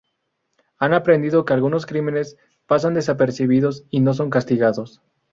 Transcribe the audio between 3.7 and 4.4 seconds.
y no son